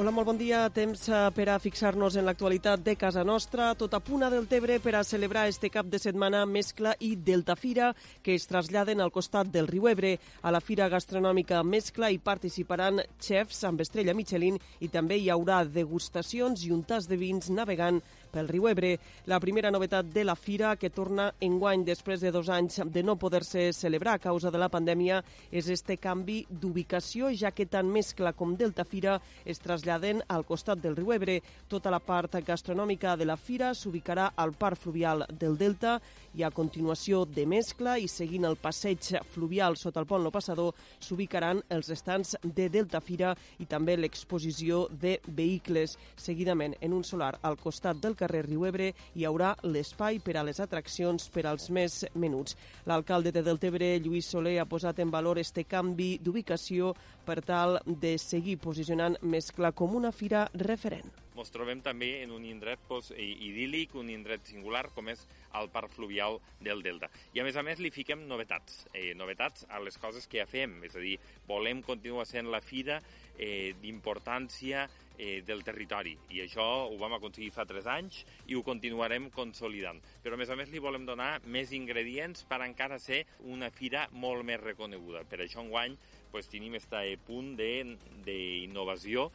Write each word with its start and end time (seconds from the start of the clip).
Hola, 0.00 0.14
molt 0.16 0.30
bon 0.30 0.38
dia. 0.40 0.62
Temps 0.72 1.02
eh, 1.12 1.16
per 1.36 1.44
a 1.52 1.58
fixar-nos 1.60 2.14
en 2.16 2.24
l'actualitat 2.24 2.80
de 2.80 2.94
casa 2.96 3.20
nostra. 3.20 3.74
Tot 3.76 3.92
a 3.92 4.00
del 4.00 4.46
Tebre 4.48 4.78
per 4.80 4.94
a 4.96 5.04
celebrar 5.04 5.46
este 5.46 5.68
cap 5.68 5.84
de 5.84 5.98
setmana 5.98 6.46
Mescla 6.46 6.94
i 7.00 7.16
Delta 7.16 7.54
Fira, 7.54 7.94
que 8.22 8.34
es 8.34 8.46
traslladen 8.46 9.02
al 9.02 9.12
costat 9.12 9.48
del 9.52 9.68
riu 9.68 9.88
Ebre. 9.88 10.18
A 10.40 10.50
la 10.50 10.60
Fira 10.60 10.88
Gastronòmica 10.88 11.62
Mescla 11.62 12.08
hi 12.10 12.16
participaran 12.16 13.02
xefs 13.20 13.62
amb 13.64 13.82
estrella 13.82 14.14
Michelin 14.14 14.56
i 14.80 14.88
també 14.88 15.18
hi 15.18 15.28
haurà 15.28 15.66
degustacions 15.66 16.64
i 16.64 16.72
un 16.72 16.82
tas 16.82 17.06
de 17.06 17.18
vins 17.20 17.50
navegant 17.50 18.00
pel 18.32 18.48
riu 18.48 18.68
Ebre. 18.68 18.96
La 19.26 19.40
primera 19.40 19.70
novetat 19.70 20.06
de 20.14 20.24
la 20.24 20.34
Fira, 20.36 20.76
que 20.76 20.88
torna 20.88 21.34
enguany 21.40 21.84
després 21.84 22.22
de 22.22 22.30
dos 22.32 22.48
anys 22.48 22.80
de 22.86 23.02
no 23.02 23.18
poder-se 23.18 23.72
celebrar 23.74 24.14
a 24.14 24.24
causa 24.30 24.50
de 24.50 24.58
la 24.58 24.70
pandèmia, 24.70 25.20
és 25.52 25.68
este 25.68 25.98
canvi 25.98 26.46
d'ubicació, 26.48 27.34
ja 27.34 27.50
que 27.50 27.66
tant 27.66 27.90
Mescla 27.90 28.32
com 28.32 28.56
Delta 28.56 28.86
Fira 28.88 29.20
es 29.44 29.58
traslladen 29.58 29.89
traslladen 29.90 30.22
al 30.28 30.44
costat 30.44 30.78
del 30.78 30.94
riu 30.94 31.10
Ebre. 31.12 31.40
Tota 31.68 31.90
la 31.90 31.98
part 31.98 32.36
gastronòmica 32.46 33.16
de 33.16 33.26
la 33.26 33.36
fira 33.36 33.72
s'ubicarà 33.74 34.30
al 34.36 34.52
parc 34.52 34.78
fluvial 34.78 35.24
del 35.28 35.56
Delta 35.58 35.98
i 36.34 36.44
a 36.44 36.50
continuació 36.50 37.24
de 37.26 37.42
mescla 37.46 37.96
i 37.98 38.06
seguint 38.06 38.44
el 38.46 38.54
passeig 38.56 39.02
fluvial 39.32 39.76
sota 39.76 39.98
el 40.00 40.06
pont 40.06 40.22
Lo 40.22 40.30
Passador 40.30 40.74
s'ubicaran 41.02 41.62
els 41.68 41.90
estants 41.90 42.36
de 42.44 42.68
Delta 42.70 43.00
Fira 43.00 43.34
i 43.58 43.66
també 43.66 43.96
l'exposició 43.96 44.86
de 44.90 45.18
vehicles. 45.26 45.96
Seguidament, 46.16 46.76
en 46.80 46.92
un 46.94 47.02
solar 47.02 47.32
al 47.42 47.58
costat 47.58 47.98
del 47.98 48.14
carrer 48.14 48.44
Riu 48.46 48.66
Ebre 48.66 48.92
hi 49.16 49.26
haurà 49.26 49.56
l'espai 49.64 50.20
per 50.20 50.36
a 50.38 50.44
les 50.46 50.60
atraccions 50.60 51.26
per 51.34 51.48
als 51.48 51.70
més 51.70 52.04
menuts. 52.14 52.54
L'alcalde 52.86 53.32
de 53.32 53.42
Deltebre, 53.42 53.96
Lluís 53.98 54.30
Soler, 54.30 54.60
ha 54.60 54.68
posat 54.70 55.00
en 55.00 55.10
valor 55.10 55.38
este 55.38 55.64
canvi 55.64 56.18
d'ubicació 56.22 56.94
per 57.26 57.40
tal 57.42 57.80
de 57.86 58.16
seguir 58.18 58.58
posicionant 58.58 59.16
Mescla 59.22 59.72
com 59.80 59.94
una 59.96 60.10
fira 60.12 60.42
referent. 60.60 61.08
Ens 61.40 61.48
trobem 61.54 61.78
també 61.80 62.10
en 62.20 62.34
un 62.36 62.42
indret 62.44 62.82
pues, 62.84 63.06
idíl·lic, 63.16 63.94
un 63.96 64.10
indret 64.12 64.44
singular, 64.44 64.82
com 64.92 65.08
és 65.08 65.22
el 65.56 65.70
Parc 65.72 65.94
Fluvial 65.94 66.36
del 66.60 66.82
Delta. 66.84 67.08
I 67.32 67.40
a 67.40 67.46
més 67.46 67.56
a 67.56 67.64
més 67.64 67.80
li 67.80 67.88
fiquem 67.94 68.26
novetats, 68.28 68.82
eh, 68.92 69.14
novetats 69.16 69.64
a 69.72 69.80
les 69.80 69.96
coses 69.96 70.28
que 70.28 70.42
ja 70.42 70.48
fem, 70.50 70.82
és 70.84 70.98
a 70.98 71.00
dir, 71.00 71.16
volem 71.48 71.80
continuar 71.86 72.26
sent 72.28 72.50
la 72.52 72.60
fira 72.60 73.00
eh, 73.38 73.72
d'importància 73.80 74.84
eh, 75.16 75.40
del 75.46 75.62
territori 75.64 76.12
i 76.32 76.42
això 76.44 76.64
ho 76.88 76.96
vam 77.00 77.16
aconseguir 77.16 77.50
fa 77.54 77.64
3 77.68 77.88
anys 77.92 78.22
i 78.48 78.56
ho 78.56 78.62
continuarem 78.66 79.30
consolidant. 79.32 80.00
Però 80.20 80.36
a 80.36 80.40
més 80.40 80.52
a 80.52 80.56
més 80.60 80.68
li 80.72 80.82
volem 80.82 81.06
donar 81.08 81.38
més 81.44 81.72
ingredients 81.76 82.44
per 82.48 82.60
encara 82.66 83.00
ser 83.00 83.22
una 83.48 83.70
fira 83.72 84.06
molt 84.12 84.44
més 84.44 84.60
reconeguda. 84.60 85.24
Per 85.24 85.40
això 85.40 85.64
enguany 85.64 85.96
pues, 86.32 86.48
tenim 86.52 86.76
aquest 86.76 87.24
punt 87.26 87.54
d'innovació 87.56 89.30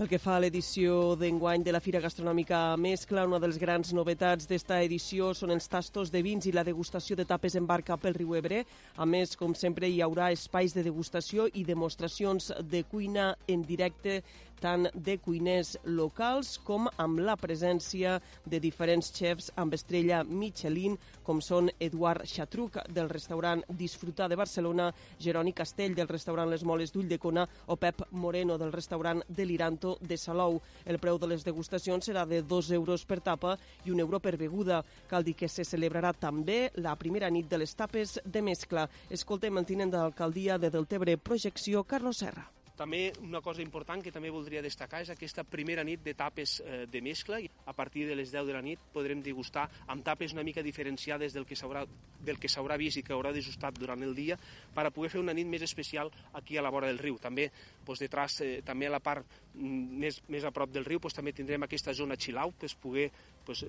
pel 0.00 0.08
que 0.08 0.16
fa 0.16 0.38
a 0.38 0.40
l'edició 0.40 1.12
d'enguany 1.20 1.60
de 1.60 1.74
la 1.74 1.80
Fira 1.84 2.00
Gastronòmica 2.00 2.72
Mescla, 2.80 3.26
una 3.28 3.36
de 3.36 3.50
les 3.50 3.58
grans 3.60 3.90
novetats 3.92 4.46
d'esta 4.48 4.78
edició 4.80 5.34
són 5.36 5.52
els 5.52 5.68
tastos 5.68 6.08
de 6.08 6.22
vins 6.24 6.46
i 6.48 6.54
la 6.56 6.64
degustació 6.64 7.18
de 7.18 7.26
tapes 7.28 7.58
en 7.60 7.66
barca 7.68 7.98
pel 8.00 8.16
riu 8.16 8.32
Ebre. 8.38 8.62
A 8.96 9.04
més, 9.04 9.36
com 9.36 9.52
sempre, 9.52 9.90
hi 9.92 10.00
haurà 10.00 10.30
espais 10.32 10.72
de 10.72 10.86
degustació 10.86 11.50
i 11.52 11.66
demostracions 11.68 12.48
de 12.72 12.80
cuina 12.88 13.34
en 13.44 13.60
directe 13.68 14.22
tant 14.60 14.86
de 14.94 15.16
cuiners 15.18 15.76
locals 15.84 16.58
com 16.66 16.88
amb 17.00 17.22
la 17.24 17.36
presència 17.40 18.18
de 18.44 18.60
diferents 18.60 19.10
xefs 19.16 19.50
amb 19.56 19.74
estrella 19.74 20.20
Michelin, 20.24 20.98
com 21.24 21.40
són 21.40 21.70
Eduard 21.80 22.26
Xatruc, 22.28 22.78
del 22.92 23.08
restaurant 23.08 23.64
Disfrutar 23.80 24.28
de 24.28 24.38
Barcelona, 24.38 24.90
Jeroni 25.18 25.54
Castell, 25.56 25.94
del 25.96 26.08
restaurant 26.08 26.50
Les 26.50 26.64
Moles 26.64 26.92
d'Ulldecona, 26.92 27.46
o 27.66 27.76
Pep 27.80 28.04
Moreno, 28.12 28.58
del 28.58 28.72
restaurant 28.72 29.24
Deliranto 29.28 29.96
de 30.00 30.18
Salou. 30.18 30.60
El 30.84 31.00
preu 31.00 31.18
de 31.18 31.32
les 31.32 31.44
degustacions 31.46 32.10
serà 32.10 32.26
de 32.28 32.42
2 32.42 32.70
euros 32.76 33.06
per 33.06 33.20
tapa 33.24 33.56
i 33.84 33.90
un 33.94 34.00
euro 34.00 34.20
per 34.20 34.36
beguda. 34.36 34.84
Cal 35.08 35.24
dir 35.24 35.34
que 35.34 35.48
se 35.48 35.64
celebrarà 35.64 36.12
també 36.12 36.70
la 36.76 36.96
primera 37.00 37.30
nit 37.30 37.48
de 37.48 37.58
les 37.58 37.74
tapes 37.74 38.18
de 38.24 38.42
mescla. 38.44 38.88
Escoltem 39.08 39.58
el 39.58 39.68
tinent 39.68 39.92
d'alcaldia 39.96 40.58
de 40.58 40.70
Deltebre 40.70 41.16
Projecció, 41.16 41.84
Carlos 41.84 42.24
Serra. 42.24 42.50
També 42.80 43.10
una 43.20 43.42
cosa 43.44 43.60
important 43.60 44.00
que 44.00 44.12
també 44.12 44.30
voldria 44.32 44.62
destacar 44.64 45.02
és 45.04 45.10
aquesta 45.12 45.42
primera 45.44 45.82
nit 45.84 46.00
de 46.00 46.14
tapes 46.16 46.54
eh, 46.64 46.86
de 46.88 47.02
mescla. 47.04 47.36
A 47.68 47.74
partir 47.76 48.06
de 48.08 48.16
les 48.16 48.32
10 48.32 48.46
de 48.48 48.54
la 48.56 48.62
nit 48.64 48.80
podrem 48.94 49.20
degustar 49.20 49.66
amb 49.92 50.04
tapes 50.06 50.32
una 50.32 50.46
mica 50.46 50.64
diferenciades 50.64 51.36
del 51.36 51.44
que 51.44 51.58
s'haurà 51.60 51.84
del 52.24 52.40
que 52.40 52.48
vist 52.80 52.96
i 52.96 53.02
que 53.04 53.12
haurà 53.12 53.34
degustat 53.36 53.76
durant 53.76 54.00
el 54.02 54.14
dia 54.14 54.38
per 54.74 54.86
a 54.86 54.90
poder 54.90 55.10
fer 55.12 55.20
una 55.20 55.34
nit 55.36 55.46
més 55.46 55.62
especial 55.62 56.10
aquí 56.32 56.56
a 56.56 56.62
la 56.62 56.70
vora 56.72 56.86
del 56.86 56.98
riu. 56.98 57.18
També 57.20 57.50
doncs, 57.84 58.00
detrás, 58.00 58.40
eh, 58.40 58.62
també 58.64 58.88
a 58.88 58.96
la 58.96 59.04
part 59.04 59.26
mm, 59.54 60.00
més, 60.00 60.22
més 60.28 60.44
a 60.44 60.50
prop 60.50 60.72
del 60.72 60.88
riu 60.88 61.00
doncs, 61.00 61.20
també 61.20 61.36
tindrem 61.36 61.68
aquesta 61.68 61.92
zona 61.92 62.16
out, 62.40 62.54
doncs, 62.60 62.76
poder, 62.80 63.10
doncs, 63.44 63.66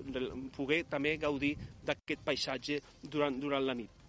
poder 0.56 0.86
també 0.86 1.18
gaudir 1.18 1.58
d'aquest 1.84 2.24
paisatge 2.24 2.80
durant, 3.04 3.40
durant 3.40 3.66
la 3.66 3.76
nit. 3.76 4.01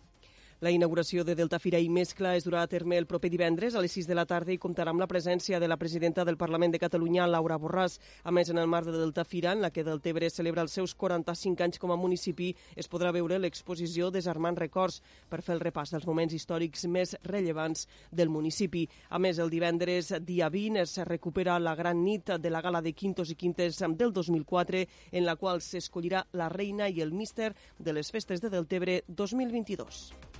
La 0.63 0.71
inauguració 0.71 1.25
de 1.27 1.35
Delta 1.35 1.59
Fira 1.59 1.81
i 1.83 1.89
Mescla 1.91 2.37
es 2.39 2.45
durà 2.47 2.61
a 2.63 2.69
terme 2.71 2.95
el 2.95 3.09
proper 3.11 3.33
divendres 3.33 3.75
a 3.75 3.81
les 3.83 3.97
6 3.99 4.07
de 4.07 4.15
la 4.15 4.25
tarda 4.31 4.53
i 4.55 4.61
comptarà 4.63 4.93
amb 4.93 5.03
la 5.03 5.09
presència 5.11 5.59
de 5.59 5.67
la 5.67 5.75
presidenta 5.77 6.23
del 6.25 6.37
Parlament 6.39 6.71
de 6.71 6.79
Catalunya, 6.79 7.25
Laura 7.27 7.57
Borràs. 7.59 7.97
A 8.23 8.31
més, 8.31 8.47
en 8.53 8.61
el 8.63 8.69
marc 8.71 8.87
de 8.87 8.93
Delta 8.95 9.25
Fira, 9.27 9.57
en 9.57 9.65
la 9.65 9.73
que 9.75 9.83
Deltebre 9.83 10.29
celebra 10.31 10.63
els 10.63 10.77
seus 10.79 10.95
45 10.95 11.65
anys 11.67 11.83
com 11.83 11.91
a 11.91 11.97
municipi, 11.99 12.53
es 12.79 12.87
podrà 12.87 13.11
veure 13.11 13.41
l'exposició 13.43 14.13
Desarmant 14.15 14.55
Records 14.61 15.01
per 15.29 15.41
fer 15.43 15.57
el 15.57 15.65
repàs 15.65 15.97
dels 15.97 16.07
moments 16.07 16.37
històrics 16.39 16.87
més 16.87 17.17
rellevants 17.27 17.89
del 18.13 18.31
municipi. 18.31 18.85
A 19.11 19.19
més, 19.19 19.41
el 19.43 19.51
divendres, 19.51 20.13
dia 20.23 20.47
20, 20.47 20.79
es 20.85 20.95
recupera 21.11 21.59
la 21.59 21.75
gran 21.75 22.05
nit 22.05 22.37
de 22.39 22.53
la 22.55 22.63
gala 22.63 22.85
de 22.87 22.93
Quintos 22.95 23.35
i 23.35 23.35
Quintes 23.35 23.83
del 23.83 24.15
2004, 24.15 24.85
en 25.11 25.27
la 25.27 25.35
qual 25.35 25.59
s'escollirà 25.59 26.23
la 26.39 26.47
reina 26.55 26.87
i 26.87 27.03
el 27.03 27.11
míster 27.11 27.51
de 27.81 27.99
les 27.99 28.15
festes 28.15 28.39
de 28.39 28.55
Deltebre 28.55 29.03
2022. 29.09 30.32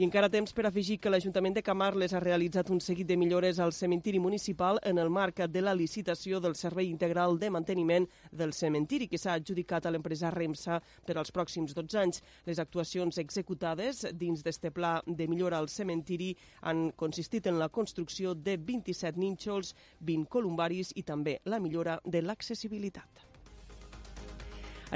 I 0.00 0.04
encara 0.06 0.30
temps 0.32 0.54
per 0.56 0.62
afegir 0.64 0.94
que 0.96 1.10
l'Ajuntament 1.12 1.52
de 1.58 1.60
Camarles 1.60 2.14
ha 2.16 2.22
realitzat 2.22 2.70
un 2.72 2.78
seguit 2.80 3.04
de 3.04 3.18
millores 3.20 3.58
al 3.60 3.74
cementiri 3.76 4.16
municipal 4.18 4.78
en 4.88 4.96
el 4.96 5.10
marc 5.12 5.42
de 5.44 5.60
la 5.60 5.74
licitació 5.76 6.40
del 6.40 6.56
Servei 6.56 6.88
Integral 6.88 7.36
de 7.38 7.50
Manteniment 7.52 8.06
del 8.32 8.54
Cementiri, 8.56 9.10
que 9.12 9.20
s'ha 9.20 9.34
adjudicat 9.36 9.84
a 9.84 9.92
l'empresa 9.92 10.32
Remsa 10.32 10.80
per 11.04 11.18
als 11.18 11.34
pròxims 11.36 11.76
12 11.76 12.00
anys. 12.00 12.22
Les 12.48 12.64
actuacions 12.64 13.20
executades 13.20 14.06
dins 14.16 14.40
d'este 14.40 14.72
pla 14.72 15.02
de 15.04 15.28
millora 15.28 15.60
al 15.60 15.68
cementiri 15.68 16.32
han 16.62 16.94
consistit 16.96 17.52
en 17.52 17.60
la 17.60 17.68
construcció 17.68 18.32
de 18.32 18.56
27 18.56 19.20
nínxols, 19.20 19.76
20 20.00 20.32
columbaris 20.32 20.96
i 20.96 21.04
també 21.04 21.42
la 21.44 21.60
millora 21.60 22.00
de 22.06 22.24
l'accessibilitat. 22.24 23.26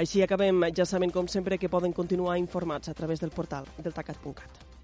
Així 0.01 0.25
acabem. 0.25 0.71
Ja 0.73 0.89
saben, 0.89 1.13
com 1.13 1.29
sempre, 1.29 1.59
que 1.61 1.69
poden 1.69 1.93
continuar 1.93 2.39
informats 2.41 2.89
a 2.89 2.97
través 2.97 3.21
del 3.21 3.29
portal 3.29 3.69
deltacat.cat. 3.77 4.74